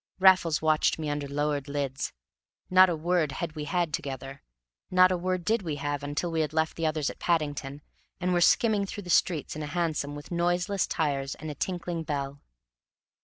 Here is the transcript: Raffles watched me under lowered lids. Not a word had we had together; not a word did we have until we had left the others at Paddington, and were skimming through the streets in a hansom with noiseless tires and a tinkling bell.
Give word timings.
Raffles 0.17 0.63
watched 0.63 0.97
me 0.97 1.11
under 1.11 1.27
lowered 1.27 1.67
lids. 1.67 2.11
Not 2.71 2.89
a 2.89 2.95
word 2.95 3.33
had 3.33 3.51
we 3.55 3.65
had 3.65 3.93
together; 3.93 4.41
not 4.89 5.11
a 5.11 5.15
word 5.15 5.45
did 5.45 5.61
we 5.61 5.75
have 5.75 6.01
until 6.01 6.31
we 6.31 6.41
had 6.41 6.53
left 6.53 6.75
the 6.75 6.87
others 6.87 7.11
at 7.11 7.19
Paddington, 7.19 7.83
and 8.19 8.33
were 8.33 8.41
skimming 8.41 8.87
through 8.87 9.03
the 9.03 9.11
streets 9.11 9.55
in 9.55 9.61
a 9.61 9.67
hansom 9.67 10.15
with 10.15 10.31
noiseless 10.31 10.87
tires 10.87 11.35
and 11.35 11.51
a 11.51 11.53
tinkling 11.53 12.01
bell. 12.01 12.41